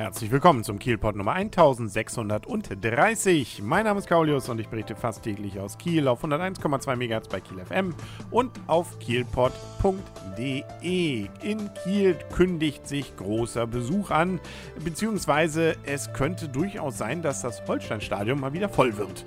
Herzlich 0.00 0.30
willkommen 0.30 0.64
zum 0.64 0.78
Kielpot 0.78 1.14
Nummer 1.14 1.34
1630. 1.34 3.60
Mein 3.62 3.84
Name 3.84 3.98
ist 3.98 4.08
Kaulius 4.08 4.48
und 4.48 4.58
ich 4.58 4.68
berichte 4.68 4.96
fast 4.96 5.24
täglich 5.24 5.60
aus 5.60 5.76
Kiel 5.76 6.08
auf 6.08 6.24
101,2 6.24 6.96
MHz 6.96 7.28
bei 7.28 7.42
Kiel 7.42 7.62
FM 7.62 7.94
und 8.30 8.50
auf 8.66 8.98
kielpot.de. 8.98 10.64
In 11.42 11.70
Kiel 11.84 12.16
kündigt 12.34 12.88
sich 12.88 13.14
großer 13.14 13.66
Besuch 13.66 14.10
an, 14.10 14.40
beziehungsweise 14.82 15.76
es 15.84 16.14
könnte 16.14 16.48
durchaus 16.48 16.96
sein, 16.96 17.20
dass 17.20 17.42
das 17.42 17.68
Holsteinstadion 17.68 18.40
mal 18.40 18.54
wieder 18.54 18.70
voll 18.70 18.96
wird. 18.96 19.26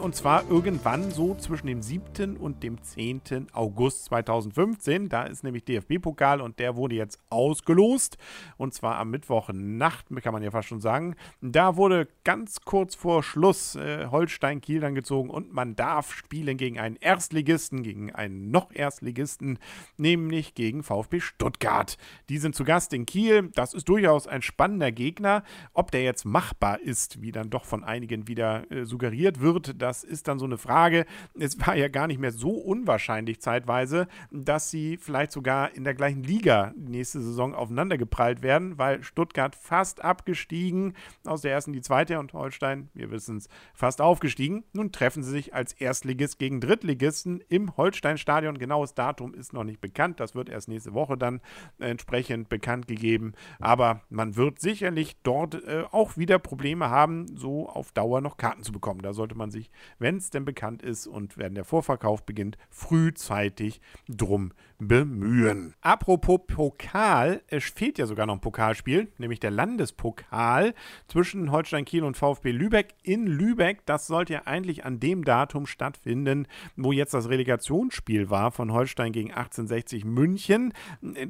Und 0.00 0.14
zwar 0.14 0.48
irgendwann 0.48 1.10
so 1.10 1.34
zwischen 1.34 1.66
dem 1.66 1.82
7. 1.82 2.36
und 2.36 2.62
dem 2.62 2.80
10. 2.80 3.48
August 3.54 4.04
2015. 4.04 5.08
Da 5.08 5.24
ist 5.24 5.42
nämlich 5.42 5.64
DFB-Pokal 5.64 6.40
und 6.40 6.60
der 6.60 6.76
wurde 6.76 6.94
jetzt 6.94 7.18
ausgelost. 7.28 8.18
Und 8.56 8.72
zwar 8.72 8.98
am 8.98 9.10
Mittwochnacht 9.10 10.12
kann 10.22 10.32
man 10.32 10.42
ja 10.42 10.50
fast 10.50 10.68
schon 10.68 10.80
sagen. 10.80 11.16
Da 11.40 11.76
wurde 11.76 12.08
ganz 12.24 12.60
kurz 12.60 12.94
vor 12.94 13.22
Schluss 13.22 13.74
äh, 13.74 14.06
Holstein-Kiel 14.10 14.80
dann 14.80 14.94
gezogen 14.94 15.30
und 15.30 15.52
man 15.52 15.76
darf 15.76 16.12
spielen 16.12 16.56
gegen 16.56 16.78
einen 16.78 16.96
Erstligisten, 16.96 17.82
gegen 17.82 18.12
einen 18.12 18.50
noch 18.50 18.72
Erstligisten, 18.72 19.58
nämlich 19.96 20.54
gegen 20.54 20.82
VfB 20.82 21.20
Stuttgart. 21.20 21.96
Die 22.28 22.38
sind 22.38 22.54
zu 22.54 22.64
Gast 22.64 22.92
in 22.92 23.06
Kiel. 23.06 23.50
Das 23.54 23.74
ist 23.74 23.88
durchaus 23.88 24.26
ein 24.26 24.42
spannender 24.42 24.92
Gegner. 24.92 25.42
Ob 25.72 25.90
der 25.90 26.02
jetzt 26.02 26.24
machbar 26.24 26.80
ist, 26.80 27.22
wie 27.22 27.32
dann 27.32 27.50
doch 27.50 27.64
von 27.64 27.84
einigen 27.84 28.28
wieder 28.28 28.70
äh, 28.70 28.84
suggeriert 28.84 29.40
wird, 29.40 29.80
das 29.80 30.04
ist 30.04 30.28
dann 30.28 30.38
so 30.38 30.44
eine 30.44 30.58
Frage. 30.58 31.06
Es 31.38 31.58
war 31.66 31.76
ja 31.76 31.88
gar 31.88 32.06
nicht 32.06 32.20
mehr 32.20 32.32
so 32.32 32.50
unwahrscheinlich 32.50 33.40
zeitweise, 33.40 34.08
dass 34.30 34.70
sie 34.70 34.96
vielleicht 34.96 35.32
sogar 35.32 35.74
in 35.74 35.84
der 35.84 35.94
gleichen 35.94 36.22
Liga 36.22 36.72
nächste 36.76 37.20
Saison 37.20 37.54
aufeinandergeprallt 37.54 38.42
werden, 38.42 38.78
weil 38.78 39.02
Stuttgart 39.02 39.54
fast 39.54 40.01
abgestiegen 40.02 40.94
aus 41.24 41.42
der 41.42 41.52
ersten 41.52 41.72
die 41.72 41.80
zweite 41.80 42.18
und 42.18 42.32
Holstein, 42.32 42.90
wir 42.94 43.10
wissen 43.10 43.38
es, 43.38 43.48
fast 43.74 44.00
aufgestiegen. 44.00 44.64
Nun 44.72 44.92
treffen 44.92 45.22
sie 45.22 45.30
sich 45.30 45.54
als 45.54 45.72
Erstligist 45.72 46.38
gegen 46.38 46.60
Drittligisten 46.60 47.42
im 47.48 47.76
Holsteinstadion. 47.76 48.58
Genaues 48.58 48.94
Datum 48.94 49.34
ist 49.34 49.52
noch 49.52 49.64
nicht 49.64 49.80
bekannt. 49.80 50.20
Das 50.20 50.34
wird 50.34 50.48
erst 50.48 50.68
nächste 50.68 50.94
Woche 50.94 51.16
dann 51.16 51.40
entsprechend 51.78 52.48
bekannt 52.48 52.86
gegeben. 52.86 53.32
Aber 53.58 54.02
man 54.08 54.36
wird 54.36 54.60
sicherlich 54.60 55.16
dort 55.22 55.54
äh, 55.54 55.84
auch 55.90 56.16
wieder 56.16 56.38
Probleme 56.38 56.90
haben, 56.90 57.36
so 57.36 57.68
auf 57.68 57.92
Dauer 57.92 58.20
noch 58.20 58.36
Karten 58.36 58.62
zu 58.62 58.72
bekommen. 58.72 59.02
Da 59.02 59.12
sollte 59.12 59.34
man 59.34 59.50
sich, 59.50 59.70
wenn 59.98 60.16
es 60.16 60.30
denn 60.30 60.44
bekannt 60.44 60.82
ist 60.82 61.06
und 61.06 61.38
wenn 61.38 61.54
der 61.54 61.64
Vorverkauf 61.64 62.24
beginnt, 62.24 62.58
frühzeitig 62.70 63.80
drum 64.08 64.52
bemühen. 64.78 65.74
Apropos 65.80 66.40
Pokal, 66.46 67.42
es 67.46 67.64
fehlt 67.64 67.98
ja 67.98 68.06
sogar 68.06 68.26
noch 68.26 68.34
ein 68.34 68.40
Pokalspiel, 68.40 69.12
nämlich 69.18 69.40
der 69.40 69.50
Landespokal 69.92 70.74
zwischen 71.08 71.50
Holstein 71.50 71.84
Kiel 71.84 72.04
und 72.04 72.16
VfB 72.16 72.50
Lübeck 72.50 72.94
in 73.02 73.26
Lübeck. 73.26 73.84
Das 73.86 74.06
sollte 74.06 74.34
ja 74.34 74.42
eigentlich 74.46 74.84
an 74.84 75.00
dem 75.00 75.24
Datum 75.24 75.66
stattfinden, 75.66 76.46
wo 76.76 76.92
jetzt 76.92 77.14
das 77.14 77.28
Relegationsspiel 77.28 78.30
war 78.30 78.50
von 78.50 78.72
Holstein 78.72 79.12
gegen 79.12 79.30
1860 79.30 80.04
München. 80.04 80.72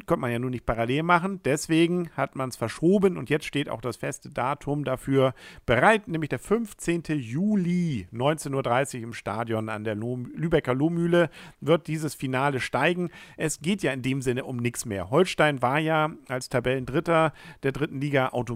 Konnte 0.06 0.16
man 0.16 0.32
ja 0.32 0.38
nur 0.38 0.50
nicht 0.50 0.66
parallel 0.66 1.02
machen. 1.02 1.40
Deswegen 1.44 2.10
hat 2.16 2.36
man 2.36 2.48
es 2.48 2.56
verschoben 2.56 3.16
und 3.16 3.30
jetzt 3.30 3.46
steht 3.46 3.68
auch 3.68 3.80
das 3.80 3.96
feste 3.96 4.30
Datum 4.30 4.84
dafür 4.84 5.34
bereit, 5.66 6.08
nämlich 6.08 6.30
der 6.30 6.38
15. 6.38 7.02
Juli 7.16 8.06
19.30 8.12 8.98
Uhr 8.98 9.02
im 9.02 9.12
Stadion 9.12 9.68
an 9.68 9.84
der 9.84 9.94
Lübecker 9.94 10.74
Lohmühle 10.74 11.30
wird 11.60 11.86
dieses 11.86 12.14
Finale 12.14 12.60
steigen 12.60 13.10
es 13.36 13.60
geht 13.60 13.82
ja 13.82 13.92
in 13.92 14.02
dem 14.02 14.22
Sinne 14.22 14.44
um 14.44 14.56
nichts 14.56 14.84
mehr. 14.84 15.10
Holstein 15.10 15.62
war 15.62 15.78
ja 15.78 16.10
als 16.28 16.48
Tabellendritter 16.48 17.32
der 17.62 17.72
dritten 17.72 18.00
Liga 18.00 18.28
automatisch 18.28 18.51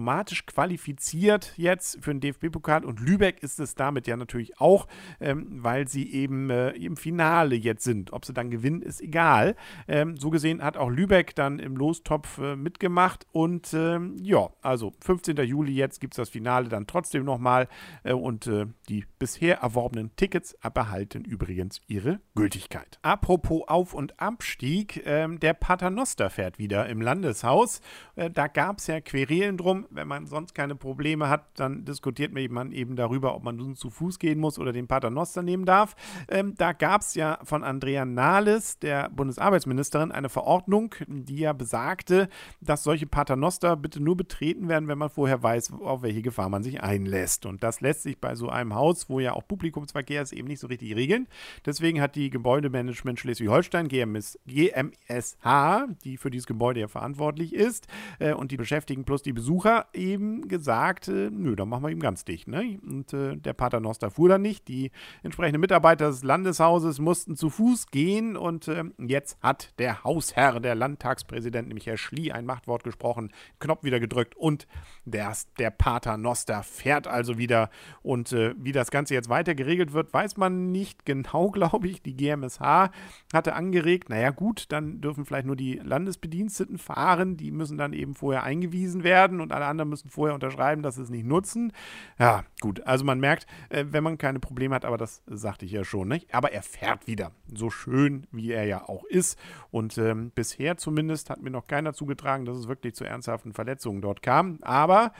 qualifiziert 0.47 1.53
jetzt 1.57 2.03
für 2.03 2.13
den 2.13 2.21
DFB-Pokal 2.21 2.85
und 2.85 2.99
Lübeck 2.99 3.43
ist 3.43 3.59
es 3.59 3.75
damit 3.75 4.07
ja 4.07 4.17
natürlich 4.17 4.59
auch, 4.59 4.87
ähm, 5.19 5.47
weil 5.63 5.87
sie 5.87 6.11
eben 6.13 6.49
äh, 6.49 6.71
im 6.71 6.97
Finale 6.97 7.55
jetzt 7.55 7.83
sind. 7.83 8.13
Ob 8.13 8.25
sie 8.25 8.33
dann 8.33 8.49
gewinnen, 8.49 8.81
ist 8.81 9.01
egal. 9.01 9.55
Ähm, 9.87 10.17
so 10.17 10.29
gesehen 10.29 10.63
hat 10.63 10.77
auch 10.77 10.89
Lübeck 10.89 11.35
dann 11.35 11.59
im 11.59 11.75
Lostopf 11.75 12.37
äh, 12.37 12.55
mitgemacht 12.55 13.25
und 13.31 13.73
ähm, 13.73 14.15
ja, 14.21 14.49
also 14.61 14.93
15. 15.01 15.37
Juli 15.37 15.73
jetzt 15.73 15.99
gibt 15.99 16.13
es 16.13 16.17
das 16.17 16.29
Finale 16.29 16.69
dann 16.69 16.87
trotzdem 16.87 17.23
nochmal 17.25 17.67
äh, 18.03 18.13
und 18.13 18.47
äh, 18.47 18.67
die 18.89 19.05
bisher 19.19 19.59
erworbenen 19.59 20.15
Tickets 20.15 20.55
behalten 20.73 21.23
übrigens 21.23 21.81
ihre 21.87 22.19
Gültigkeit. 22.35 22.99
Apropos 23.01 23.63
Auf- 23.67 23.93
und 23.93 24.19
Abstieg. 24.19 25.01
Ähm, 25.05 25.39
der 25.39 25.53
Paternoster 25.53 26.29
fährt 26.29 26.59
wieder 26.59 26.87
im 26.87 27.01
Landeshaus. 27.01 27.81
Äh, 28.15 28.29
da 28.29 28.47
gab 28.47 28.77
es 28.77 28.87
ja 28.87 29.01
Querelen 29.01 29.57
drum. 29.57 29.86
Wenn 29.91 30.07
man 30.07 30.27
sonst 30.27 30.53
keine 30.53 30.75
Probleme 30.75 31.29
hat, 31.29 31.45
dann 31.55 31.85
diskutiert 31.85 32.33
man 32.33 32.71
eben 32.71 32.95
darüber, 32.95 33.35
ob 33.35 33.43
man 33.43 33.75
zu 33.75 33.89
Fuß 33.89 34.19
gehen 34.19 34.39
muss 34.39 34.59
oder 34.59 34.73
den 34.73 34.87
Paternoster 34.87 35.41
nehmen 35.41 35.65
darf. 35.65 35.95
Ähm, 36.27 36.53
da 36.57 36.73
gab 36.73 37.01
es 37.01 37.15
ja 37.15 37.39
von 37.43 37.63
Andrea 37.63 38.05
Nahles, 38.05 38.79
der 38.79 39.09
Bundesarbeitsministerin, 39.09 40.11
eine 40.11 40.29
Verordnung, 40.29 40.95
die 41.07 41.39
ja 41.39 41.53
besagte, 41.53 42.29
dass 42.61 42.83
solche 42.83 43.07
Paternoster 43.07 43.75
bitte 43.75 44.01
nur 44.01 44.17
betreten 44.17 44.69
werden, 44.69 44.87
wenn 44.87 44.97
man 44.97 45.09
vorher 45.09 45.41
weiß, 45.41 45.73
auf 45.81 46.01
welche 46.01 46.21
Gefahr 46.21 46.49
man 46.49 46.63
sich 46.63 46.81
einlässt. 46.81 47.45
Und 47.45 47.63
das 47.63 47.81
lässt 47.81 48.03
sich 48.03 48.19
bei 48.19 48.35
so 48.35 48.49
einem 48.49 48.75
Haus, 48.75 49.09
wo 49.09 49.19
ja 49.19 49.33
auch 49.33 49.47
Publikumsverkehr 49.47 50.21
ist, 50.21 50.33
eben 50.33 50.47
nicht 50.47 50.59
so 50.59 50.67
richtig 50.67 50.95
regeln. 50.95 51.27
Deswegen 51.65 52.01
hat 52.01 52.15
die 52.15 52.29
Gebäudemanagement 52.29 53.19
Schleswig-Holstein, 53.19 53.87
GMS, 53.87 54.39
GMSH, 54.45 55.87
die 56.03 56.17
für 56.17 56.29
dieses 56.29 56.47
Gebäude 56.47 56.81
ja 56.81 56.87
verantwortlich 56.87 57.53
ist, 57.53 57.87
äh, 58.19 58.33
und 58.33 58.51
die 58.51 58.57
Beschäftigten 58.57 59.05
plus 59.05 59.21
die 59.21 59.33
Besucher 59.33 59.76
eben 59.93 60.47
gesagt, 60.47 61.07
äh, 61.07 61.29
nö, 61.31 61.55
dann 61.55 61.69
machen 61.69 61.83
wir 61.83 61.89
ihm 61.89 61.99
ganz 61.99 62.25
dicht. 62.25 62.47
Ne? 62.47 62.79
Und 62.83 63.13
äh, 63.13 63.37
der 63.37 63.53
Paternoster 63.53 64.11
fuhr 64.11 64.29
dann 64.29 64.41
nicht. 64.41 64.67
Die 64.67 64.91
entsprechenden 65.23 65.61
Mitarbeiter 65.61 66.07
des 66.07 66.23
Landeshauses 66.23 66.99
mussten 66.99 67.35
zu 67.35 67.49
Fuß 67.49 67.87
gehen 67.87 68.35
und 68.35 68.67
äh, 68.67 68.83
jetzt 68.97 69.37
hat 69.41 69.73
der 69.79 70.03
Hausherr, 70.03 70.59
der 70.59 70.75
Landtagspräsident, 70.75 71.67
nämlich 71.67 71.85
Herr 71.85 71.97
Schlie, 71.97 72.33
ein 72.33 72.45
Machtwort 72.45 72.83
gesprochen, 72.83 73.31
Knopf 73.59 73.83
wieder 73.83 73.99
gedrückt 73.99 74.35
und 74.35 74.67
der, 75.05 75.33
der 75.59 75.69
Paternoster 75.69 76.63
fährt 76.63 77.07
also 77.07 77.37
wieder. 77.37 77.69
Und 78.01 78.33
äh, 78.33 78.53
wie 78.57 78.71
das 78.71 78.91
Ganze 78.91 79.13
jetzt 79.13 79.29
weiter 79.29 79.55
geregelt 79.55 79.93
wird, 79.93 80.13
weiß 80.13 80.37
man 80.37 80.71
nicht 80.71 81.05
genau, 81.05 81.51
glaube 81.51 81.87
ich. 81.87 82.01
Die 82.01 82.17
GMSH 82.17 82.89
hatte 83.31 83.53
angeregt, 83.53 84.09
naja 84.09 84.31
gut, 84.31 84.47
gut, 84.47 84.65
dann 84.69 85.01
dürfen 85.01 85.25
vielleicht 85.25 85.45
nur 85.45 85.55
die 85.55 85.75
Landesbediensteten 85.83 86.77
fahren. 86.77 87.37
Die 87.37 87.51
müssen 87.51 87.77
dann 87.77 87.93
eben 87.93 88.15
vorher 88.15 88.43
eingewiesen 88.43 89.03
werden 89.03 89.41
und 89.41 89.51
alle 89.51 89.65
anderen 89.67 89.89
müssen 89.89 90.09
vorher 90.09 90.33
unterschreiben, 90.33 90.81
dass 90.81 90.95
sie 90.95 91.03
es 91.03 91.09
nicht 91.09 91.25
nutzen. 91.25 91.73
Ja, 92.19 92.43
gut. 92.61 92.85
Also 92.85 93.05
man 93.05 93.19
merkt, 93.19 93.45
äh, 93.69 93.85
wenn 93.89 94.03
man 94.03 94.17
keine 94.17 94.39
Probleme 94.39 94.73
hat, 94.75 94.85
aber 94.85 94.97
das 94.97 95.23
sagte 95.27 95.65
ich 95.65 95.71
ja 95.71 95.83
schon, 95.83 96.07
nicht? 96.07 96.33
aber 96.33 96.51
er 96.51 96.61
fährt 96.61 97.07
wieder. 97.07 97.31
So 97.53 97.69
schön, 97.69 98.27
wie 98.31 98.51
er 98.51 98.65
ja 98.65 98.87
auch 98.87 99.03
ist. 99.05 99.37
Und 99.71 99.97
ähm, 99.97 100.31
bisher 100.33 100.77
zumindest 100.77 101.29
hat 101.29 101.41
mir 101.41 101.49
noch 101.49 101.67
keiner 101.67 101.93
zugetragen, 101.93 102.45
dass 102.45 102.57
es 102.57 102.67
wirklich 102.67 102.95
zu 102.95 103.03
ernsthaften 103.03 103.53
Verletzungen 103.53 104.01
dort 104.01 104.21
kam. 104.21 104.59
Aber 104.61 105.11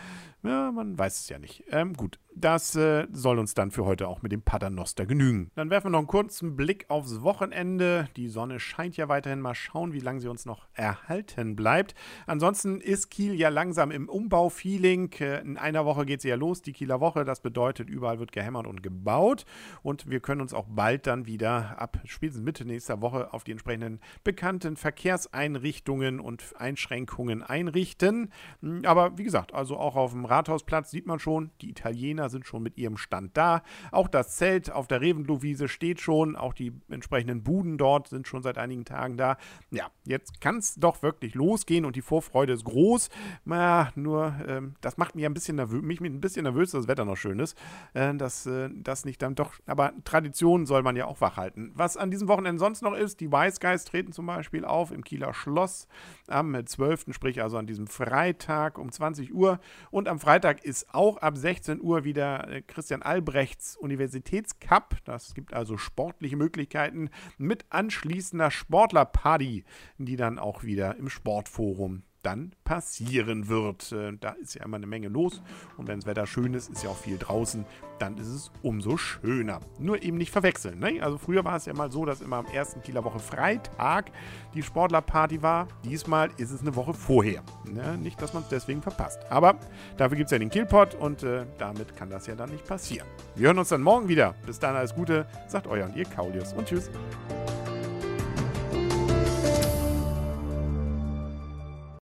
ja, 0.44 0.72
man 0.72 0.98
weiß 0.98 1.22
es 1.22 1.30
ja 1.30 1.40
nicht. 1.40 1.64
Ähm, 1.72 1.94
gut, 1.94 2.20
das 2.40 2.76
äh, 2.76 3.08
soll 3.12 3.40
uns 3.40 3.54
dann 3.54 3.72
für 3.72 3.86
heute 3.86 4.08
auch 4.08 4.22
mit 4.22 4.32
dem 4.32 4.42
Paternoster 4.42 5.06
genügen. 5.06 5.52
Dann 5.56 5.70
werfen 5.70 5.88
wir 5.88 5.92
noch 5.92 6.00
einen 6.00 6.08
kurzen 6.08 6.56
Blick 6.56 6.86
aufs 6.90 7.22
Wochenende. 7.22 8.10
Die 8.16 8.28
Sonne 8.28 8.60
scheint 8.60 8.98
ja 8.98 9.10
weiterhin. 9.10 9.42
Mal 9.42 9.56
schauen, 9.56 9.94
wie 9.94 10.00
lange 10.00 10.20
sie 10.20 10.28
uns 10.28 10.46
noch 10.46 10.68
erhalten 10.74 11.56
bleibt. 11.56 11.96
Ansonsten 12.26 12.80
ist 12.80 13.10
Kiel 13.10 13.34
ja 13.34 13.50
langsam 13.50 13.92
im 13.92 14.08
Umbau-Feeling. 14.08 15.12
Äh, 15.20 15.42
in 15.42 15.58
einer 15.58 15.86
Woche 15.86 16.06
geht 16.06 16.22
sie 16.22 16.30
ja 16.30 16.36
los, 16.36 16.62
die 16.62 16.74
Kieler 16.74 17.00
Woche. 17.00 17.26
Das 17.26 17.42
bedeutet, 17.42 17.90
überall 17.90 18.20
wird 18.20 18.32
gehämmert 18.32 18.68
und 18.68 18.84
gebaut. 18.84 19.46
Und 19.82 20.10
wir 20.10 20.20
können 20.20 20.42
uns 20.42 20.54
auch 20.54 20.68
bald 20.70 21.08
dann 21.08 21.26
wieder 21.26 21.80
ab 21.82 22.00
spätestens 22.06 22.44
Mitte 22.44 22.66
nächster 22.66 23.02
Woche 23.02 23.34
auf 23.34 23.44
die 23.44 23.52
entsprechenden 23.52 24.00
bekannten 24.24 24.78
Verkehrseinrichtungen 24.78 26.20
und 26.20 26.44
Einschränkungen 26.58 27.42
einrichten. 27.42 28.32
Hm, 28.62 28.84
aber 28.86 29.18
wie 29.18 29.24
gesagt, 29.24 29.54
also 29.54 29.78
auch 29.78 29.96
auf 29.96 30.12
dem 30.12 30.26
Rathausplatz 30.26 30.92
sieht 30.92 31.08
man 31.08 31.20
schon, 31.20 31.52
die 31.62 31.70
Italiener 31.72 32.27
sind 32.30 32.46
schon 32.46 32.64
mit 32.64 32.78
ihrem 32.78 32.98
Stand 32.98 33.36
da. 33.36 33.64
Auch 33.92 34.08
das 34.08 34.38
Zelt 34.38 34.72
auf 34.72 34.88
der 34.88 35.02
Revenlow-Wiese 35.02 35.68
steht 35.68 36.02
schon. 36.02 36.36
Auch 36.36 36.54
die 36.54 36.74
entsprechenden 36.90 37.44
Buden 37.44 37.78
dort 37.78 38.08
sind 38.08 38.28
schon 38.28 38.44
seit 38.44 38.58
einigen 38.58 38.86
Tagen 38.86 39.18
da. 39.18 39.38
Ja, 39.72 39.90
jetzt 40.06 40.42
kann 40.42 40.58
es 40.58 40.76
doch 40.76 41.02
wirklich 41.02 41.36
losgehen 41.36 41.86
und 41.86 41.96
die 41.96 42.02
Vorfreude 42.02 42.54
ist 42.54 42.66
groß. 42.66 43.10
Na, 43.46 43.92
nur, 43.96 44.34
ähm, 44.48 44.76
das 44.82 44.98
macht 44.98 45.16
mich 45.16 45.26
ein 45.26 45.34
bisschen 45.34 45.56
nervös, 45.56 45.82
mich 45.82 46.02
ein 46.02 46.22
bisschen 46.22 46.44
nervös, 46.44 46.72
dass 46.72 46.82
das 46.82 46.88
Wetter 46.88 47.06
noch 47.06 47.18
schön 47.18 47.40
ist. 47.40 47.58
Äh, 47.94 48.16
dass 48.16 48.46
äh, 48.46 48.70
das 48.74 49.06
nicht 49.06 49.22
dann 49.22 49.36
doch, 49.36 49.54
aber 49.66 49.94
Traditionen 50.04 50.66
soll 50.66 50.84
man 50.84 50.96
ja 50.96 51.06
auch 51.06 51.22
wachhalten. 51.22 51.72
Was 51.76 51.98
an 51.98 52.12
diesem 52.12 52.28
Wochenende 52.28 52.60
sonst 52.60 52.82
noch 52.82 52.94
ist, 52.94 53.20
die 53.20 53.32
Wise 53.32 53.60
Guys 53.60 53.86
treten 53.86 54.12
zum 54.12 54.26
Beispiel 54.26 54.66
auf 54.66 54.92
im 54.92 55.04
Kieler 55.04 55.34
Schloss 55.34 55.88
am 56.28 56.56
12., 56.66 57.06
sprich 57.12 57.42
also 57.42 57.58
an 57.58 57.68
diesem 57.68 57.88
Freitag 57.88 58.78
um 58.78 58.92
20 58.92 59.34
Uhr. 59.34 59.60
Und 59.92 60.08
am 60.08 60.20
Freitag 60.20 60.64
ist 60.64 60.94
auch 60.94 61.18
ab 61.18 61.38
16 61.38 61.82
Uhr 61.82 62.04
wieder 62.04 62.17
der 62.18 62.48
äh, 62.50 62.62
Christian 62.62 63.02
Albrechts 63.02 63.78
Universitätscup. 63.78 64.98
Das 65.06 65.34
gibt 65.34 65.54
also 65.54 65.78
sportliche 65.78 66.36
Möglichkeiten 66.36 67.10
mit 67.38 67.66
anschließender 67.70 68.52
Sportlerparty, 68.52 69.64
die 69.98 70.16
dann 70.18 70.40
auch 70.40 70.64
wieder 70.64 70.98
im 70.98 71.10
Sportforum 71.10 72.04
dann 72.22 72.52
passieren 72.64 73.48
wird. 73.48 73.92
Äh, 73.92 74.14
da 74.20 74.32
ist 74.32 74.56
ja 74.56 74.66
immer 74.66 74.78
eine 74.78 74.88
Menge 74.88 75.08
los 75.08 75.42
und 75.78 75.88
wenn 75.88 76.00
das 76.00 76.08
Wetter 76.08 76.28
schön 76.28 76.54
ist, 76.54 76.70
ist 76.70 76.84
ja 76.84 76.90
auch 76.90 76.98
viel 76.98 77.18
draußen, 77.18 77.66
dann 78.00 78.18
ist 78.18 78.28
es 78.28 78.52
umso 78.62 78.98
schöner. 78.98 79.60
Nur 79.80 80.02
eben 80.04 80.18
nicht 80.18 80.32
verwechseln. 80.32 80.80
Ne? 80.80 81.02
Also 81.02 81.18
früher 81.18 81.44
war 81.44 81.56
es 81.56 81.66
ja 81.66 81.74
mal 81.74 81.92
so, 81.92 82.06
dass 82.06 82.22
immer 82.22 82.38
am 82.38 82.46
ersten 82.48 82.82
Kieler 82.82 83.04
Woche 83.04 83.20
Freitag 83.20 84.12
die 84.54 84.64
Sportlerparty 84.64 85.42
war. 85.42 85.68
Diesmal 85.84 86.30
ist 86.38 86.52
es 86.52 86.62
eine 86.62 86.76
Woche 86.76 86.94
vorher. 86.94 87.44
Ne? 87.66 87.98
Nicht, 87.98 88.22
dass 88.22 88.34
man 88.34 88.44
es 88.44 88.50
deswegen 88.50 88.82
verpasst. 88.82 89.20
Aber 89.30 89.60
dafür 89.98 90.18
gibt 90.18 90.28
es 90.28 90.32
ja 90.32 90.40
den 90.40 90.50
Kielpot 90.50 90.96
und 90.96 91.24
äh, 91.24 91.46
damit 91.58 91.96
kann 91.96 92.10
das 92.10 92.28
ja 92.28 92.36
dann 92.36 92.50
nicht 92.50 92.66
passieren. 92.66 93.08
Wir 93.36 93.48
hören 93.48 93.60
uns 93.60 93.70
dann 93.70 93.82
morgen 93.82 94.08
wieder. 94.08 94.36
Bis 94.46 94.60
dann 94.60 94.76
alles 94.76 94.94
Gute, 94.94 95.28
sagt 95.48 95.68
euer 95.68 95.86
und 95.86 95.96
ihr 95.96 96.06
Kaulius 96.06 96.54
und 96.54 96.68
tschüss. 96.68 96.90